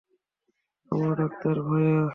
আমরা 0.91 1.13
ডাক্তার, 1.15 1.55
ভায়া। 1.61 2.01